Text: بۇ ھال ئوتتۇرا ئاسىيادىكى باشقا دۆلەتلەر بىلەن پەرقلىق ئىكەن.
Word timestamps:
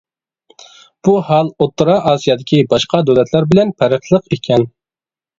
بۇ 1.07 1.11
ھال 1.25 1.49
ئوتتۇرا 1.65 1.97
ئاسىيادىكى 2.11 2.61
باشقا 2.71 3.01
دۆلەتلەر 3.09 3.45
بىلەن 3.51 3.75
پەرقلىق 3.83 4.33
ئىكەن. 4.37 4.65